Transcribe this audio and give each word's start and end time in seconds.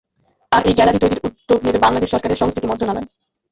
আর 0.51 0.61
এই 0.69 0.75
গ্যালারি 0.77 0.99
তৈরির 1.01 1.25
উদ্যোগ 1.27 1.59
নেবে 1.65 1.79
বাংলাদেশ 1.85 2.09
সরকারের 2.11 2.39
সংস্কৃতি 2.41 2.67
মন্ত্রণালয়। 2.69 3.07